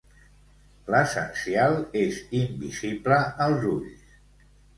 [0.93, 4.11] L'essencial és invisible als ulls.